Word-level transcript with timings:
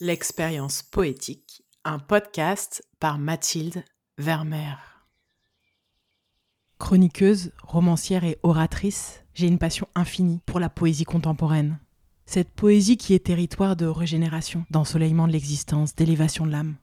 L'expérience 0.00 0.82
poétique, 0.82 1.62
un 1.84 2.00
podcast 2.00 2.82
par 2.98 3.16
Mathilde 3.16 3.84
Vermeer. 4.18 4.76
Chroniqueuse, 6.78 7.52
romancière 7.62 8.24
et 8.24 8.36
oratrice, 8.42 9.22
j'ai 9.34 9.46
une 9.46 9.60
passion 9.60 9.86
infinie 9.94 10.40
pour 10.46 10.58
la 10.58 10.68
poésie 10.68 11.04
contemporaine. 11.04 11.78
Cette 12.26 12.50
poésie 12.50 12.96
qui 12.96 13.14
est 13.14 13.26
territoire 13.26 13.76
de 13.76 13.86
régénération, 13.86 14.66
d'ensoleillement 14.68 15.28
de 15.28 15.32
l'existence, 15.32 15.94
d'élévation 15.94 16.44
de 16.44 16.50
l'âme. 16.50 16.74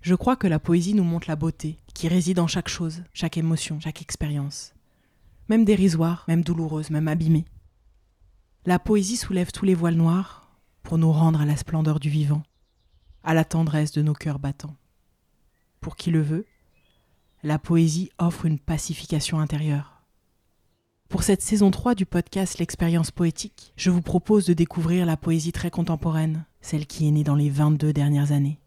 Je 0.00 0.16
crois 0.16 0.34
que 0.34 0.48
la 0.48 0.58
poésie 0.58 0.94
nous 0.94 1.04
montre 1.04 1.28
la 1.28 1.36
beauté 1.36 1.78
qui 1.94 2.08
réside 2.08 2.40
en 2.40 2.48
chaque 2.48 2.68
chose, 2.68 3.04
chaque 3.12 3.36
émotion, 3.36 3.78
chaque 3.78 4.02
expérience. 4.02 4.74
Même 5.48 5.64
dérisoire, 5.64 6.24
même 6.26 6.42
douloureuse, 6.42 6.90
même 6.90 7.06
abîmée. 7.06 7.44
La 8.66 8.80
poésie 8.80 9.16
soulève 9.16 9.52
tous 9.52 9.64
les 9.64 9.76
voiles 9.76 9.94
noirs, 9.94 10.37
pour 10.88 10.96
nous 10.96 11.12
rendre 11.12 11.42
à 11.42 11.44
la 11.44 11.58
splendeur 11.58 12.00
du 12.00 12.08
vivant, 12.08 12.42
à 13.22 13.34
la 13.34 13.44
tendresse 13.44 13.92
de 13.92 14.00
nos 14.00 14.14
cœurs 14.14 14.38
battants. 14.38 14.74
Pour 15.82 15.96
qui 15.96 16.10
le 16.10 16.22
veut, 16.22 16.46
la 17.42 17.58
poésie 17.58 18.10
offre 18.16 18.46
une 18.46 18.58
pacification 18.58 19.38
intérieure. 19.38 20.00
Pour 21.10 21.24
cette 21.24 21.42
saison 21.42 21.70
3 21.70 21.94
du 21.94 22.06
podcast 22.06 22.56
L'expérience 22.56 23.10
poétique, 23.10 23.74
je 23.76 23.90
vous 23.90 24.00
propose 24.00 24.46
de 24.46 24.54
découvrir 24.54 25.04
la 25.04 25.18
poésie 25.18 25.52
très 25.52 25.70
contemporaine, 25.70 26.46
celle 26.62 26.86
qui 26.86 27.06
est 27.06 27.10
née 27.10 27.22
dans 27.22 27.36
les 27.36 27.50
22 27.50 27.92
dernières 27.92 28.32
années. 28.32 28.58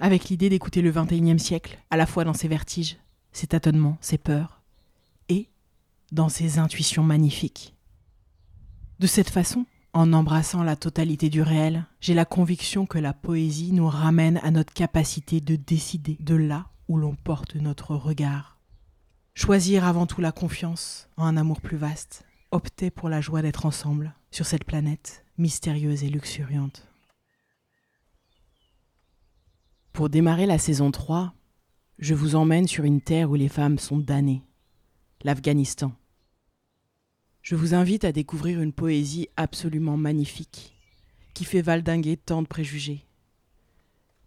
Avec 0.00 0.30
l'idée 0.30 0.48
d'écouter 0.48 0.82
le 0.82 0.90
21e 0.90 1.38
siècle, 1.38 1.78
à 1.90 1.96
la 1.96 2.06
fois 2.06 2.24
dans 2.24 2.34
ses 2.34 2.48
vertiges, 2.48 2.98
ses 3.30 3.46
tâtonnements, 3.46 3.98
ses 4.00 4.18
peurs, 4.18 4.62
et 5.28 5.48
dans 6.10 6.28
ses 6.28 6.58
intuitions 6.58 7.04
magnifiques. 7.04 7.76
De 8.98 9.06
cette 9.06 9.30
façon, 9.30 9.64
en 9.94 10.12
embrassant 10.12 10.62
la 10.62 10.76
totalité 10.76 11.28
du 11.28 11.42
réel, 11.42 11.84
j'ai 12.00 12.14
la 12.14 12.24
conviction 12.24 12.86
que 12.86 12.98
la 12.98 13.12
poésie 13.12 13.72
nous 13.72 13.88
ramène 13.88 14.38
à 14.42 14.50
notre 14.50 14.72
capacité 14.72 15.40
de 15.40 15.56
décider 15.56 16.16
de 16.20 16.34
là 16.34 16.66
où 16.88 16.96
l'on 16.96 17.14
porte 17.14 17.56
notre 17.56 17.94
regard. 17.94 18.58
Choisir 19.34 19.84
avant 19.84 20.06
tout 20.06 20.20
la 20.20 20.32
confiance 20.32 21.08
en 21.16 21.24
un 21.26 21.36
amour 21.36 21.60
plus 21.60 21.76
vaste, 21.76 22.24
opter 22.50 22.90
pour 22.90 23.08
la 23.08 23.20
joie 23.20 23.42
d'être 23.42 23.66
ensemble 23.66 24.14
sur 24.30 24.46
cette 24.46 24.64
planète 24.64 25.24
mystérieuse 25.38 26.04
et 26.04 26.08
luxuriante. 26.08 26.86
Pour 29.92 30.08
démarrer 30.08 30.46
la 30.46 30.58
saison 30.58 30.90
3, 30.90 31.34
je 31.98 32.14
vous 32.14 32.34
emmène 32.34 32.66
sur 32.66 32.84
une 32.84 33.02
terre 33.02 33.30
où 33.30 33.34
les 33.34 33.48
femmes 33.48 33.78
sont 33.78 33.98
damnées, 33.98 34.42
l'Afghanistan 35.22 35.92
je 37.42 37.56
vous 37.56 37.74
invite 37.74 38.04
à 38.04 38.12
découvrir 38.12 38.60
une 38.60 38.72
poésie 38.72 39.28
absolument 39.36 39.96
magnifique, 39.96 40.78
qui 41.34 41.44
fait 41.44 41.62
valdinguer 41.62 42.16
tant 42.16 42.42
de 42.42 42.46
préjugés. 42.46 43.04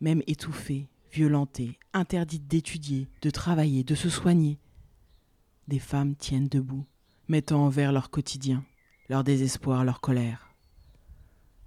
Même 0.02 0.22
étouffée, 0.28 0.90
violentée, 1.14 1.80
interdite 1.94 2.48
d'étudier, 2.48 3.08
de 3.22 3.30
travailler, 3.30 3.86
de 3.86 3.96
se 3.96 4.10
soigner, 4.10 4.60
des 5.70 5.80
femmes 5.80 6.16
tiennent 6.16 6.50
debout, 6.50 6.86
mettant 7.30 7.66
en 7.66 7.70
vers 7.70 7.94
leur 7.94 8.10
quotidien, 8.10 8.66
leur 9.10 9.24
désespoir, 9.24 9.86
leur 9.86 10.02
colère. 10.02 10.54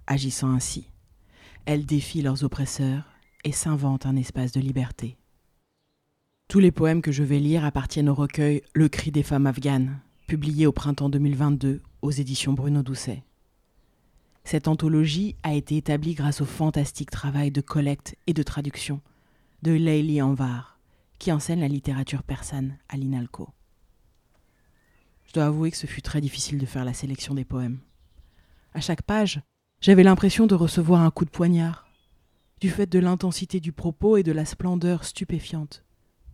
Agissant 0.05 0.51
ainsi, 0.51 0.87
elles 1.65 1.85
défient 1.85 2.21
leurs 2.21 2.43
oppresseurs 2.43 3.05
et 3.43 3.51
s'inventent 3.51 4.05
un 4.05 4.15
espace 4.15 4.51
de 4.51 4.59
liberté. 4.59 5.17
Tous 6.47 6.59
les 6.59 6.71
poèmes 6.71 7.01
que 7.01 7.11
je 7.11 7.23
vais 7.23 7.39
lire 7.39 7.65
appartiennent 7.65 8.09
au 8.09 8.15
recueil 8.15 8.61
Le 8.73 8.89
cri 8.89 9.11
des 9.11 9.23
femmes 9.23 9.47
afghanes, 9.47 9.99
publié 10.29 10.67
au 10.67 10.71
printemps 10.71 11.09
2022 11.09 11.81
aux 12.03 12.11
éditions 12.11 12.53
Bruno 12.53 12.83
Doucet. 12.83 13.23
Cette 14.43 14.67
anthologie 14.67 15.35
a 15.41 15.55
été 15.55 15.75
établie 15.75 16.13
grâce 16.13 16.39
au 16.39 16.45
fantastique 16.45 17.09
travail 17.09 17.49
de 17.49 17.61
collecte 17.61 18.15
et 18.27 18.35
de 18.35 18.43
traduction 18.43 19.01
de 19.63 19.71
Leili 19.71 20.21
Anvar, 20.21 20.77
qui 21.17 21.31
enseigne 21.31 21.61
la 21.61 21.67
littérature 21.67 22.21
persane 22.21 22.77
à 22.89 22.97
l'INALCO. 22.97 23.49
Je 25.25 25.33
dois 25.33 25.45
avouer 25.45 25.71
que 25.71 25.77
ce 25.77 25.87
fut 25.87 26.03
très 26.03 26.21
difficile 26.21 26.59
de 26.59 26.67
faire 26.67 26.85
la 26.85 26.93
sélection 26.93 27.33
des 27.33 27.43
poèmes. 27.43 27.79
À 28.75 28.81
chaque 28.81 29.01
page, 29.01 29.41
j'avais 29.81 30.03
l'impression 30.03 30.45
de 30.45 30.53
recevoir 30.53 31.01
un 31.01 31.09
coup 31.09 31.25
de 31.25 31.31
poignard, 31.31 31.87
du 32.61 32.69
fait 32.69 32.85
de 32.85 32.99
l'intensité 32.99 33.59
du 33.59 33.71
propos 33.71 34.15
et 34.15 34.23
de 34.23 34.31
la 34.31 34.45
splendeur 34.45 35.05
stupéfiante 35.05 35.83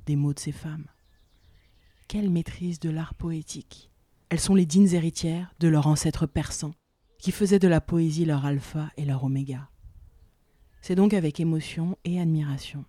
des 0.06 0.18
mots 0.18 0.34
de 0.34 0.40
ces 0.40 0.52
femmes. 0.52 0.88
Quelle 2.08 2.30
maîtrise 2.30 2.80
de 2.80 2.90
l'art 2.90 3.16
poétique. 3.16 3.90
Elles 4.30 4.40
sont 4.40 4.56
les 4.56 4.66
dignes 4.66 4.94
héritières 4.94 5.54
de 5.60 5.68
leurs 5.68 5.88
ancêtres 5.88 6.28
persans, 6.28 6.76
qui 7.18 7.32
faisaient 7.32 7.60
de 7.60 7.68
la 7.68 7.82
poésie 7.82 8.26
leur 8.26 8.46
alpha 8.46 8.92
et 8.98 9.06
leur 9.06 9.24
oméga. 9.24 9.70
C'est 10.82 10.96
donc 10.96 11.14
avec 11.16 11.40
émotion 11.40 11.98
et 12.04 12.20
admiration 12.20 12.86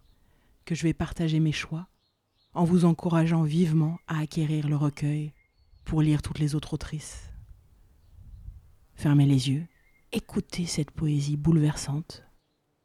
que 0.67 0.75
je 0.75 0.83
vais 0.83 0.93
partager 0.93 1.41
mes 1.41 1.53
choix, 1.53 1.89
en 2.53 2.65
vous 2.65 2.85
encourageant 2.85 3.43
vivement 3.43 3.99
à 4.07 4.19
acquérir 4.19 4.69
le 4.69 4.77
recueil 4.77 5.33
pour 5.85 6.03
lire 6.03 6.21
toutes 6.21 6.39
les 6.39 6.55
autres 6.55 6.75
autrices. 6.75 7.33
Fermez 8.97 9.27
les 9.27 9.49
yeux, 9.49 9.67
écoutez 10.13 10.67
cette 10.67 10.91
poésie 10.91 11.37
bouleversante, 11.37 12.23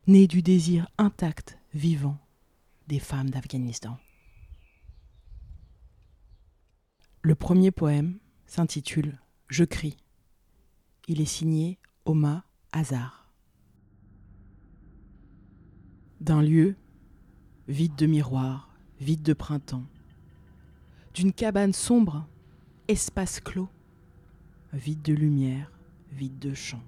née 0.07 0.27
du 0.27 0.41
désir 0.41 0.87
intact, 0.97 1.57
vivant 1.73 2.17
des 2.87 2.99
femmes 2.99 3.29
d'Afghanistan. 3.29 3.97
Le 7.23 7.35
premier 7.35 7.69
poème 7.69 8.17
s'intitule 8.47 9.19
Je 9.47 9.63
crie. 9.63 9.95
Il 11.07 11.21
est 11.21 11.25
signé 11.25 11.77
Oma 12.05 12.45
Hazard. 12.71 13.31
D'un 16.19 16.41
lieu 16.41 16.75
vide 17.67 17.95
de 17.95 18.07
miroirs, 18.07 18.73
vide 18.99 19.21
de 19.21 19.33
printemps, 19.33 19.85
d'une 21.13 21.31
cabane 21.31 21.73
sombre, 21.73 22.27
espace 22.87 23.39
clos, 23.39 23.69
vide 24.73 25.03
de 25.03 25.13
lumière, 25.13 25.71
vide 26.11 26.39
de 26.39 26.55
chants, 26.55 26.83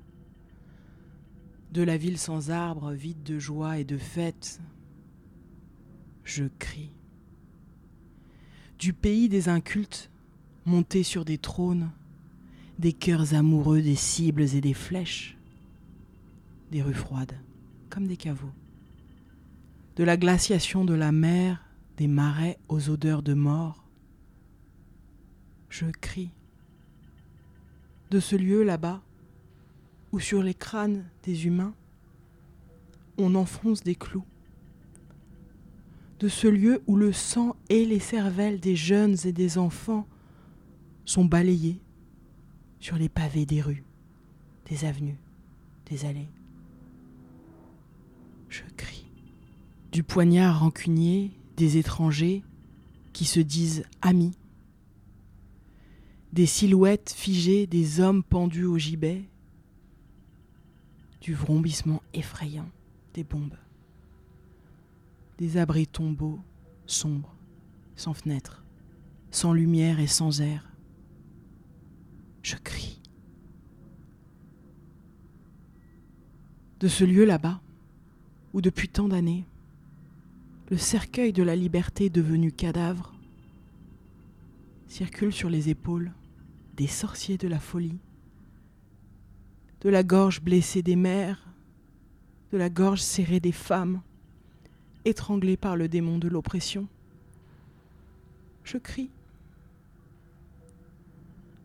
de 1.71 1.83
la 1.83 1.95
ville 1.97 2.17
sans 2.17 2.49
arbres, 2.49 2.91
vide 2.91 3.21
de 3.21 3.37
joie 3.37 3.77
et 3.77 3.85
de 3.85 3.99
fête, 3.99 4.59
je 6.23 6.45
crie. 6.57 6.95
Du 8.79 8.93
pays 8.93 9.29
des 9.29 9.47
incultes, 9.47 10.09
montés 10.65 11.03
sur 11.03 11.25
des 11.25 11.37
trônes, 11.37 11.91
des 12.79 12.93
cœurs 12.93 13.33
amoureux 13.33 13.81
des 13.81 13.95
cibles 13.95 14.43
et 14.55 14.61
des 14.61 14.73
flèches, 14.73 15.37
des 16.71 16.81
rues 16.81 16.93
froides, 16.93 17.37
comme 17.89 18.07
des 18.07 18.17
caveaux, 18.17 18.51
de 19.95 20.03
la 20.03 20.17
glaciation 20.17 20.85
de 20.85 20.93
la 20.93 21.11
mer, 21.11 21.63
des 21.97 22.07
marais 22.07 22.57
aux 22.67 22.89
odeurs 22.89 23.21
de 23.21 23.33
mort. 23.33 23.83
Je 25.69 25.85
crie 25.85 26.31
de 28.09 28.19
ce 28.19 28.35
lieu 28.35 28.63
là-bas, 28.63 29.01
où 30.11 30.19
sur 30.19 30.43
les 30.43 30.53
crânes 30.53 31.03
des 31.23 31.47
humains, 31.47 31.73
on 33.17 33.33
enfonce 33.33 33.83
des 33.83 33.95
clous, 33.95 34.25
de 36.19 36.27
ce 36.27 36.47
lieu 36.47 36.83
où 36.85 36.95
le 36.95 37.11
sang 37.11 37.55
et 37.69 37.85
les 37.85 37.99
cervelles 37.99 38.59
des 38.59 38.75
jeunes 38.75 39.17
et 39.25 39.31
des 39.31 39.57
enfants 39.57 40.07
sont 41.05 41.25
balayés 41.25 41.79
sur 42.79 42.97
les 42.97 43.09
pavés 43.09 43.45
des 43.45 43.61
rues, 43.61 43.83
des 44.69 44.85
avenues, 44.85 45.19
des 45.85 46.05
allées. 46.05 46.29
Je 48.49 48.63
crie. 48.77 49.05
Du 49.91 50.03
poignard 50.03 50.59
rancunier 50.59 51.31
des 51.57 51.77
étrangers 51.77 52.43
qui 53.13 53.25
se 53.25 53.39
disent 53.39 53.85
amis, 54.01 54.35
des 56.33 56.47
silhouettes 56.47 57.13
figées 57.15 57.67
des 57.67 57.99
hommes 57.99 58.23
pendus 58.23 58.65
au 58.65 58.77
gibet, 58.77 59.23
du 61.21 61.33
vrombissement 61.33 62.01
effrayant 62.13 62.69
des 63.13 63.23
bombes, 63.23 63.57
des 65.37 65.57
abris 65.57 65.87
tombeaux 65.87 66.39
sombres, 66.85 67.35
sans 67.95 68.13
fenêtres, 68.13 68.63
sans 69.31 69.53
lumière 69.53 69.99
et 69.99 70.07
sans 70.07 70.41
air, 70.41 70.72
je 72.43 72.57
crie. 72.57 73.01
De 76.81 76.87
ce 76.89 77.05
lieu 77.05 77.23
là-bas, 77.23 77.61
où 78.53 78.61
depuis 78.61 78.89
tant 78.89 79.07
d'années, 79.07 79.47
le 80.69 80.77
cercueil 80.77 81.31
de 81.31 81.41
la 81.41 81.55
liberté 81.55 82.09
devenu 82.09 82.51
cadavre 82.51 83.13
circule 84.87 85.33
sur 85.33 85.49
les 85.49 85.69
épaules 85.69 86.11
des 86.75 86.87
sorciers 86.87 87.37
de 87.37 87.47
la 87.47 87.59
folie, 87.59 87.99
de 89.81 89.89
la 89.89 90.03
gorge 90.03 90.41
blessée 90.41 90.83
des 90.83 90.95
mères, 90.95 91.47
de 92.51 92.57
la 92.57 92.69
gorge 92.69 93.01
serrée 93.01 93.39
des 93.39 93.51
femmes, 93.51 94.01
étranglées 95.05 95.57
par 95.57 95.77
le 95.77 95.87
démon 95.87 96.19
de 96.19 96.27
l'oppression. 96.27 96.87
Je 98.63 98.77
crie 98.77 99.09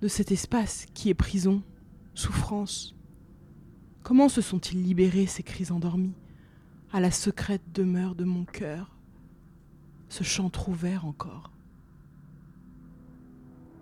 de 0.00 0.08
cet 0.08 0.32
espace 0.32 0.86
qui 0.94 1.08
est 1.08 1.14
prison, 1.14 1.62
souffrance, 2.14 2.98
Comment 4.08 4.30
se 4.30 4.40
sont-ils 4.40 4.82
libérés 4.82 5.26
ces 5.26 5.42
cris 5.42 5.70
endormis 5.70 6.14
à 6.94 6.98
la 6.98 7.10
secrète 7.10 7.72
demeure 7.74 8.14
de 8.14 8.24
mon 8.24 8.46
cœur, 8.46 8.96
ce 10.08 10.24
chant 10.24 10.48
trouvert 10.48 11.04
encore? 11.04 11.52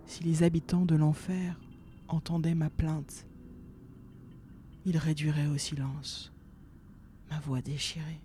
Si 0.05 0.25
les 0.25 0.43
habitants 0.43 0.85
de 0.85 0.97
l'enfer 0.97 1.61
entendaient 2.09 2.57
ma 2.57 2.71
plainte, 2.71 3.25
ils 4.85 4.99
réduiraient 4.99 5.47
au 5.47 5.59
silence 5.59 6.33
ma 7.31 7.39
voix 7.39 7.63
déchirée. 7.63 8.21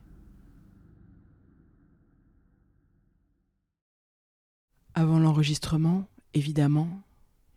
Avant 4.96 5.20
l'enregistrement, 5.20 6.08
évidemment, 6.34 7.04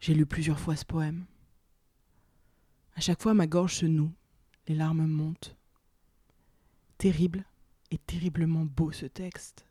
j'ai 0.04 0.12
lu 0.12 0.26
plusieurs 0.26 0.60
fois 0.60 0.76
ce 0.76 0.84
poème. 0.84 1.24
À 2.94 3.00
chaque 3.00 3.22
fois, 3.22 3.32
ma 3.32 3.46
gorge 3.46 3.76
se 3.76 3.86
noue, 3.86 4.12
les 4.68 4.74
larmes 4.74 5.06
montent. 5.06 5.56
Terrible 6.98 7.46
et 7.90 7.96
terriblement 7.96 8.66
beau 8.66 8.92
ce 8.92 9.06
texte. 9.06 9.64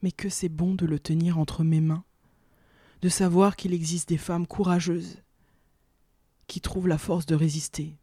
Mais 0.00 0.12
que 0.12 0.28
c'est 0.28 0.48
bon 0.48 0.76
de 0.76 0.86
le 0.86 1.00
tenir 1.00 1.40
entre 1.40 1.64
mes 1.64 1.80
mains, 1.80 2.04
de 3.02 3.08
savoir 3.08 3.56
qu'il 3.56 3.74
existe 3.74 4.10
des 4.10 4.16
femmes 4.16 4.46
courageuses 4.46 5.24
qui 6.46 6.60
trouvent 6.60 6.86
la 6.86 6.96
force 6.96 7.26
de 7.26 7.34
résister 7.34 7.96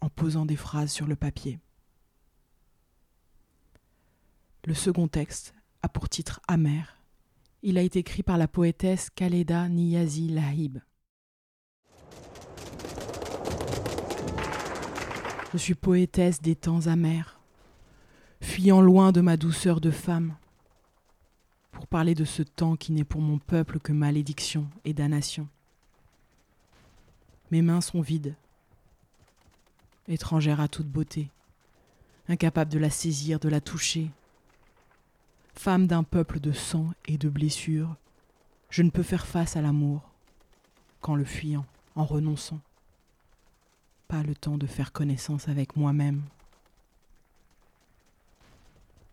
en 0.00 0.08
posant 0.08 0.46
des 0.46 0.56
phrases 0.56 0.92
sur 0.92 1.06
le 1.06 1.16
papier. 1.16 1.60
Le 4.64 4.72
second 4.72 5.08
texte 5.08 5.54
a 5.82 5.90
pour 5.90 6.08
titre 6.08 6.40
Amer 6.48 6.95
il 7.62 7.78
a 7.78 7.82
été 7.82 8.00
écrit 8.00 8.22
par 8.22 8.38
la 8.38 8.48
poétesse 8.48 9.10
Khaleda 9.10 9.68
Niyazi 9.68 10.28
Lahib. 10.28 10.78
Je 15.52 15.58
suis 15.58 15.74
poétesse 15.74 16.42
des 16.42 16.54
temps 16.54 16.86
amers, 16.86 17.40
fuyant 18.40 18.80
loin 18.80 19.12
de 19.12 19.20
ma 19.20 19.36
douceur 19.36 19.80
de 19.80 19.90
femme, 19.90 20.36
pour 21.72 21.86
parler 21.86 22.14
de 22.14 22.24
ce 22.24 22.42
temps 22.42 22.76
qui 22.76 22.92
n'est 22.92 23.04
pour 23.04 23.20
mon 23.20 23.38
peuple 23.38 23.78
que 23.78 23.92
malédiction 23.92 24.68
et 24.84 24.92
damnation. 24.92 25.48
Mes 27.50 27.62
mains 27.62 27.80
sont 27.80 28.00
vides, 28.00 28.34
étrangères 30.08 30.60
à 30.60 30.68
toute 30.68 30.88
beauté, 30.88 31.30
incapables 32.28 32.72
de 32.72 32.78
la 32.78 32.90
saisir, 32.90 33.38
de 33.38 33.48
la 33.48 33.60
toucher, 33.60 34.10
Femme 35.58 35.86
d'un 35.86 36.04
peuple 36.04 36.38
de 36.38 36.52
sang 36.52 36.90
et 37.06 37.18
de 37.18 37.28
blessures, 37.28 37.96
je 38.70 38.82
ne 38.82 38.90
peux 38.90 39.02
faire 39.02 39.26
face 39.26 39.56
à 39.56 39.62
l'amour 39.62 40.02
qu'en 41.00 41.16
le 41.16 41.24
fuyant, 41.24 41.64
en 41.96 42.04
renonçant. 42.04 42.60
Pas 44.06 44.22
le 44.22 44.34
temps 44.34 44.58
de 44.58 44.66
faire 44.66 44.92
connaissance 44.92 45.48
avec 45.48 45.74
moi-même. 45.74 46.22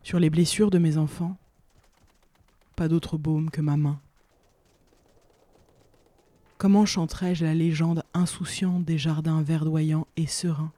Sur 0.02 0.20
les 0.20 0.30
blessures 0.30 0.70
de 0.70 0.78
mes 0.78 0.98
enfants, 0.98 1.36
pas 2.76 2.88
d'autre 2.88 3.16
baume 3.16 3.50
que 3.50 3.62
ma 3.62 3.76
main. 3.76 3.98
Comment 6.58 6.86
chanterais-je 6.86 7.44
la 7.44 7.54
légende 7.54 8.04
insouciante 8.12 8.84
des 8.84 8.98
jardins 8.98 9.42
verdoyants 9.42 10.06
et 10.16 10.26
sereins? 10.26 10.72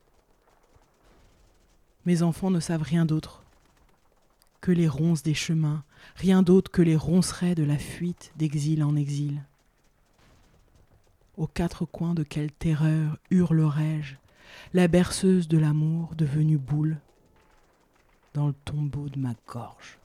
Mes 2.04 2.22
enfants 2.22 2.50
ne 2.50 2.60
savent 2.60 2.82
rien 2.82 3.04
d'autre 3.04 3.42
que 4.66 4.72
les 4.72 4.88
ronces 4.88 5.22
des 5.22 5.32
chemins, 5.32 5.84
rien 6.16 6.42
d'autre 6.42 6.72
que 6.72 6.82
les 6.82 6.96
roncerets 6.96 7.54
de 7.54 7.62
la 7.62 7.78
fuite 7.78 8.32
d'exil 8.34 8.82
en 8.82 8.96
exil. 8.96 9.44
Aux 11.36 11.46
quatre 11.46 11.84
coins 11.84 12.14
de 12.14 12.24
quelle 12.24 12.50
terreur 12.50 13.16
hurlerais-je, 13.30 14.16
la 14.74 14.88
berceuse 14.88 15.46
de 15.46 15.56
l'amour 15.56 16.16
devenue 16.16 16.58
boule, 16.58 16.98
dans 18.34 18.48
le 18.48 18.54
tombeau 18.64 19.08
de 19.08 19.20
ma 19.20 19.34
gorge. 19.46 19.98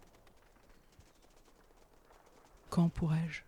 Quand 2.69 2.89
pourrais-je 2.89 3.41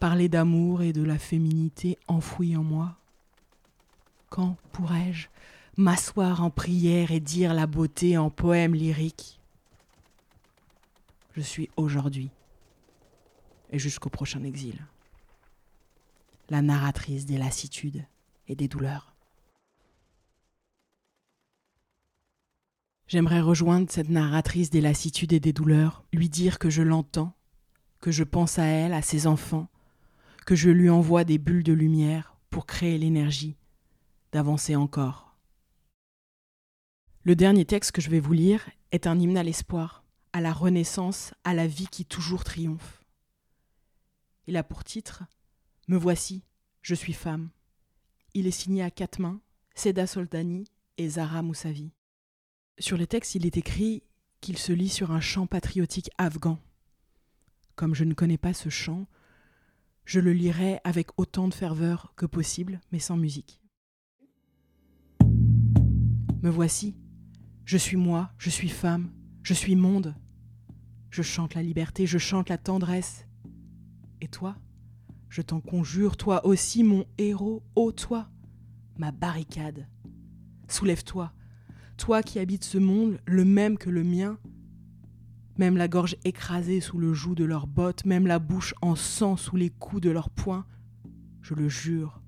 parler 0.00 0.28
d'amour 0.28 0.82
et 0.82 0.92
de 0.92 1.02
la 1.02 1.16
féminité 1.16 1.96
enfouie 2.08 2.58
en 2.58 2.62
moi? 2.62 2.98
Quand 4.28 4.58
pourrais-je 4.72 5.28
m'asseoir 5.78 6.42
en 6.42 6.50
prière 6.50 7.10
et 7.10 7.20
dire 7.20 7.54
la 7.54 7.66
beauté 7.66 8.18
en 8.18 8.28
poème 8.28 8.74
lyrique? 8.74 9.40
Je 11.34 11.40
suis 11.40 11.68
aujourd'hui 11.76 12.30
et 13.70 13.78
jusqu'au 13.78 14.08
prochain 14.08 14.44
exil. 14.44 14.86
La 16.48 16.62
narratrice 16.62 17.26
des 17.26 17.38
lassitudes 17.38 18.04
et 18.46 18.54
des 18.54 18.68
douleurs. 18.68 19.14
J'aimerais 23.08 23.40
rejoindre 23.40 23.90
cette 23.90 24.08
narratrice 24.08 24.70
des 24.70 24.80
lassitudes 24.80 25.32
et 25.32 25.40
des 25.40 25.52
douleurs, 25.52 26.04
lui 26.12 26.28
dire 26.28 26.58
que 26.58 26.70
je 26.70 26.82
l'entends, 26.82 27.34
que 28.00 28.10
je 28.10 28.24
pense 28.24 28.58
à 28.58 28.64
elle, 28.64 28.92
à 28.92 29.02
ses 29.02 29.26
enfants, 29.26 29.68
que 30.46 30.54
je 30.54 30.70
lui 30.70 30.88
envoie 30.88 31.24
des 31.24 31.38
bulles 31.38 31.64
de 31.64 31.72
lumière 31.72 32.36
pour 32.50 32.66
créer 32.66 32.96
l'énergie 32.96 33.56
d'avancer 34.32 34.76
encore. 34.76 35.36
Le 37.24 37.34
dernier 37.34 37.64
texte 37.64 37.92
que 37.92 38.00
je 38.00 38.10
vais 38.10 38.20
vous 38.20 38.32
lire 38.32 38.68
est 38.92 39.06
un 39.06 39.18
hymne 39.18 39.38
à 39.38 39.42
l'espoir 39.42 40.03
à 40.34 40.40
la 40.40 40.52
renaissance, 40.52 41.32
à 41.44 41.54
la 41.54 41.68
vie 41.68 41.86
qui 41.86 42.04
toujours 42.04 42.42
triomphe. 42.42 43.04
Il 44.48 44.56
a 44.56 44.64
pour 44.64 44.82
titre 44.82 45.22
Me 45.86 45.96
voici, 45.96 46.42
je 46.82 46.96
suis 46.96 47.12
femme. 47.12 47.50
Il 48.34 48.48
est 48.48 48.50
signé 48.50 48.82
à 48.82 48.90
quatre 48.90 49.20
mains, 49.20 49.40
Seda 49.76 50.08
Soldani 50.08 50.64
et 50.98 51.08
Zara 51.08 51.42
Moussavi. 51.42 51.92
Sur 52.80 52.96
les 52.96 53.06
textes, 53.06 53.36
il 53.36 53.46
est 53.46 53.56
écrit 53.56 54.02
qu'il 54.40 54.58
se 54.58 54.72
lit 54.72 54.88
sur 54.88 55.12
un 55.12 55.20
chant 55.20 55.46
patriotique 55.46 56.10
afghan. 56.18 56.58
Comme 57.76 57.94
je 57.94 58.02
ne 58.02 58.12
connais 58.12 58.36
pas 58.36 58.54
ce 58.54 58.68
chant, 58.68 59.06
je 60.04 60.18
le 60.18 60.32
lirai 60.32 60.80
avec 60.82 61.10
autant 61.16 61.46
de 61.46 61.54
ferveur 61.54 62.12
que 62.16 62.26
possible, 62.26 62.80
mais 62.90 62.98
sans 62.98 63.16
musique. 63.16 63.60
Me 66.42 66.50
voici, 66.50 66.96
je 67.64 67.78
suis 67.78 67.96
moi, 67.96 68.32
je 68.36 68.50
suis 68.50 68.68
femme, 68.68 69.12
je 69.44 69.54
suis 69.54 69.76
monde, 69.76 70.16
je 71.14 71.22
chante 71.22 71.54
la 71.54 71.62
liberté, 71.62 72.06
je 72.06 72.18
chante 72.18 72.48
la 72.48 72.58
tendresse. 72.58 73.24
Et 74.20 74.26
toi, 74.26 74.56
je 75.28 75.42
t'en 75.42 75.60
conjure, 75.60 76.16
toi 76.16 76.44
aussi, 76.44 76.82
mon 76.82 77.04
héros, 77.18 77.62
ô 77.76 77.92
toi, 77.92 78.28
ma 78.98 79.12
barricade. 79.12 79.86
Soulève-toi, 80.66 81.32
toi 81.98 82.24
qui 82.24 82.40
habites 82.40 82.64
ce 82.64 82.78
monde, 82.78 83.20
le 83.26 83.44
même 83.44 83.78
que 83.78 83.90
le 83.90 84.02
mien, 84.02 84.38
même 85.56 85.76
la 85.76 85.86
gorge 85.86 86.16
écrasée 86.24 86.80
sous 86.80 86.98
le 86.98 87.14
joug 87.14 87.36
de 87.36 87.44
leurs 87.44 87.68
bottes, 87.68 88.04
même 88.04 88.26
la 88.26 88.40
bouche 88.40 88.74
en 88.82 88.96
sang 88.96 89.36
sous 89.36 89.54
les 89.54 89.70
coups 89.70 90.02
de 90.02 90.10
leurs 90.10 90.30
poings, 90.30 90.66
je 91.42 91.54
le 91.54 91.68
jure, 91.68 92.22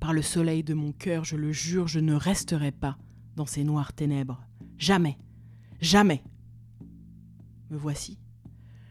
par 0.00 0.12
le 0.12 0.22
soleil 0.22 0.64
de 0.64 0.74
mon 0.74 0.90
cœur, 0.90 1.24
je 1.24 1.36
le 1.36 1.52
jure, 1.52 1.86
je 1.86 2.00
ne 2.00 2.14
resterai 2.14 2.72
pas 2.72 2.98
dans 3.36 3.46
ces 3.46 3.62
noires 3.62 3.92
ténèbres. 3.92 4.44
Jamais, 4.78 5.16
jamais. 5.80 6.24
Me 7.70 7.76
voici. 7.76 8.18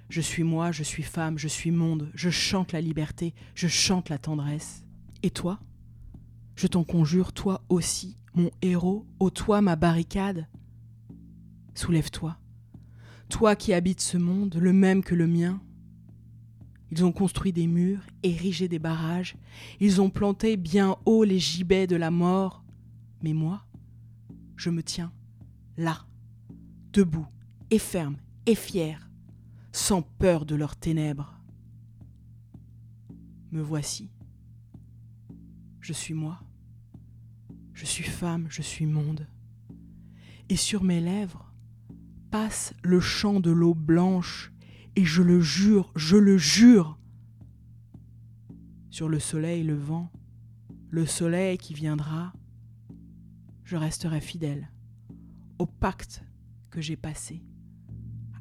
Je 0.08 0.22
suis 0.22 0.44
moi, 0.44 0.72
je 0.72 0.84
suis 0.84 1.04
femme, 1.04 1.38
je 1.38 1.50
suis 1.50 1.70
monde, 1.70 2.10
je 2.16 2.30
chante 2.30 2.72
la 2.72 2.80
liberté, 2.80 3.36
je 3.54 3.68
chante 3.68 4.08
la 4.08 4.18
tendresse. 4.18 4.86
Et 5.22 5.30
toi? 5.30 5.60
Je 6.56 6.66
t'en 6.66 6.86
conjure, 6.86 7.34
toi 7.34 7.62
aussi, 7.68 8.16
mon 8.34 8.50
héros, 8.62 9.06
ô 9.20 9.30
toi 9.30 9.62
ma 9.62 9.76
barricade. 9.76 10.48
Soulève-toi. 11.76 12.38
Toi 13.28 13.58
qui 13.58 13.74
habites 13.74 14.02
ce 14.02 14.18
monde, 14.18 14.56
le 14.56 14.72
même 14.72 15.04
que 15.04 15.14
le 15.14 15.28
mien. 15.28 15.62
Ils 16.92 17.04
ont 17.04 17.12
construit 17.12 17.52
des 17.52 17.68
murs, 17.68 18.02
érigé 18.24 18.70
des 18.70 18.80
barrages, 18.80 19.36
ils 19.82 20.02
ont 20.02 20.10
planté 20.10 20.56
bien 20.56 20.96
haut 21.06 21.26
les 21.26 21.38
gibets 21.38 21.86
de 21.86 21.98
la 21.98 22.12
mort. 22.12 22.64
Mais 23.22 23.34
moi, 23.34 23.66
je 24.56 24.70
me 24.70 24.82
tiens 24.82 25.12
là, 25.78 26.06
debout 26.94 27.28
et 27.72 27.78
ferme 27.78 28.16
et 28.50 28.56
fiers, 28.56 28.98
sans 29.72 30.01
peur 30.01 30.44
de 30.44 30.56
leurs 30.56 30.75
ténèbres. 30.75 31.39
Me 33.51 33.62
voici. 33.62 34.10
Je 35.82 35.94
suis 35.94 36.15
moi. 36.15 36.41
Je 37.74 37.86
suis 37.86 38.03
femme, 38.03 38.48
je 38.50 38.63
suis 38.63 38.88
monde. 38.88 39.27
Et 40.50 40.56
sur 40.56 40.84
mes 40.84 41.00
lèvres 41.00 41.53
passe 42.32 42.74
le 42.82 43.00
chant 43.00 43.39
de 43.39 43.51
l'eau 43.51 43.75
blanche, 43.75 44.51
et 44.96 45.06
je 45.06 45.22
le 45.22 45.41
jure, 45.41 45.91
je 45.96 46.18
le 46.18 46.39
jure. 46.39 46.98
Sur 48.89 49.10
le 49.10 49.20
soleil 49.20 49.62
le 49.62 49.75
vent, 49.75 50.12
le 50.89 51.06
soleil 51.06 51.60
qui 51.60 51.75
viendra, 51.75 52.34
je 53.63 53.75
resterai 53.75 54.20
fidèle 54.20 54.72
au 55.60 55.68
pacte 55.68 56.24
que 56.72 56.82
j'ai 56.82 56.98
passé 56.98 57.44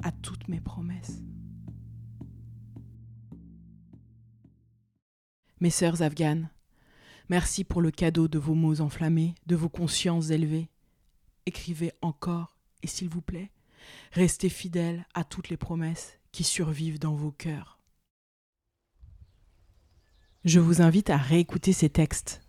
à 0.08 0.12
toutes 0.12 0.48
mes 0.48 0.60
promesses. 0.60 1.20
Mes 5.60 5.70
sœurs 5.70 6.00
afghanes, 6.00 6.48
Merci 7.28 7.62
pour 7.62 7.82
le 7.82 7.90
cadeau 7.90 8.26
de 8.26 8.38
vos 8.38 8.54
mots 8.54 8.80
enflammés, 8.80 9.34
de 9.46 9.54
vos 9.54 9.68
consciences 9.68 10.30
élevées. 10.30 10.70
Écrivez 11.44 11.92
encore, 12.00 12.56
et 12.82 12.86
s'il 12.86 13.10
vous 13.10 13.20
plaît, 13.20 13.50
restez 14.12 14.48
fidèles 14.48 15.06
à 15.12 15.24
toutes 15.24 15.50
les 15.50 15.58
promesses 15.58 16.18
qui 16.32 16.42
survivent 16.42 16.98
dans 16.98 17.14
vos 17.14 17.30
cœurs. 17.30 17.78
Je 20.46 20.58
vous 20.58 20.80
invite 20.80 21.10
à 21.10 21.18
réécouter 21.18 21.74
ces 21.74 21.90
textes. 21.90 22.40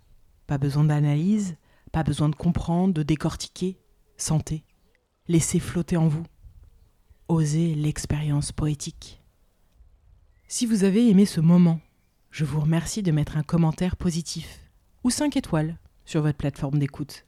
Pas 0.47 0.57
besoin 0.57 0.85
d'analyse, 0.85 1.57
pas 1.91 2.03
besoin 2.03 2.29
de 2.29 2.35
comprendre, 2.35 2.93
de 2.93 3.03
décortiquer. 3.03 3.77
Sentez. 4.15 4.63
Laissez 5.27 5.59
flotter 5.59 5.97
en 5.97 6.07
vous. 6.07 6.23
Osez 7.29 7.75
l'expérience 7.75 8.51
poétique. 8.51 9.21
Si 10.47 10.65
vous 10.65 10.83
avez 10.83 11.11
aimé 11.11 11.27
ce 11.27 11.39
moment, 11.39 11.79
je 12.31 12.43
vous 12.43 12.59
remercie 12.59 13.03
de 13.03 13.11
mettre 13.11 13.37
un 13.37 13.43
commentaire 13.43 13.97
positif 13.97 14.61
ou 15.03 15.11
5 15.11 15.37
étoiles 15.37 15.77
sur 16.05 16.23
votre 16.23 16.39
plateforme 16.39 16.79
d'écoute. 16.79 17.27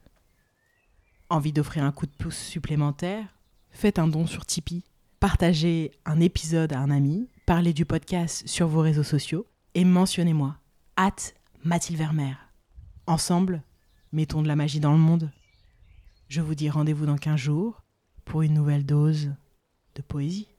Envie 1.29 1.53
d'offrir 1.53 1.84
un 1.84 1.91
coup 1.91 2.08
de 2.08 2.15
pouce 2.17 2.36
supplémentaire? 2.36 3.27
Faites 3.70 4.00
un 4.00 4.08
don 4.08 4.25
sur 4.25 4.43
Tipeee, 4.43 4.84
partagez 5.20 5.91
un 6.05 6.20
épisode 6.20 6.74
à 6.74 6.79
un 6.79 6.89
ami, 6.89 7.29
parlez 7.46 7.72
du 7.72 7.86
podcast 7.86 8.48
sur 8.48 8.67
vos 8.67 8.81
réseaux 8.81 9.03
sociaux 9.03 9.46
et 9.75 9.86
mentionnez-moi, 9.86 10.58
hâte 10.98 11.36
Mathilde 11.63 12.00
Vermeer. 12.00 12.38
Ensemble, 13.05 13.62
mettons 14.12 14.41
de 14.41 14.48
la 14.48 14.55
magie 14.55 14.79
dans 14.79 14.93
le 14.93 14.98
monde. 14.98 15.29
Je 16.27 16.41
vous 16.41 16.55
dis 16.55 16.72
rendez-vous 16.72 17.05
dans 17.05 17.20
15 17.20 17.39
jours 17.39 17.84
pour 18.25 18.41
une 18.41 18.55
nouvelle 18.55 18.84
dose 18.84 19.29
de 19.95 20.01
poésie. 20.01 20.50